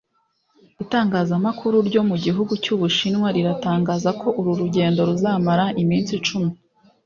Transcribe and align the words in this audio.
Itangazamakuru 0.83 1.77
ryo 1.87 2.01
mu 2.09 2.15
gihugu 2.23 2.53
cy’Ubushinwa 2.63 3.27
riratangaza 3.35 4.09
ko 4.21 4.27
uru 4.39 4.51
rugendo 4.61 4.99
ruzamara 5.09 5.65
iminsi 5.81 6.11
icumi 6.19 6.51